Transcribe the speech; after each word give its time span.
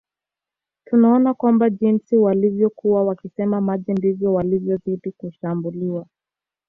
Tunaona 0.85 1.33
kwamba 1.33 1.69
jinsi 1.69 2.17
walivyokuwa 2.17 3.03
wakisema 3.03 3.61
maji 3.61 3.91
ndivyo 3.91 4.33
walivyozidi 4.33 5.11
kushambuliwa 5.11 6.05